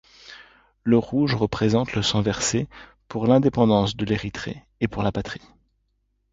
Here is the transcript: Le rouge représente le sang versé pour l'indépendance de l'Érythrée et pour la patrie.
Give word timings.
Le 0.83 0.97
rouge 0.97 1.35
représente 1.35 1.93
le 1.93 2.01
sang 2.01 2.23
versé 2.23 2.67
pour 3.07 3.27
l'indépendance 3.27 3.95
de 3.95 4.03
l'Érythrée 4.03 4.63
et 4.79 4.87
pour 4.87 5.03
la 5.03 5.11
patrie. 5.11 5.43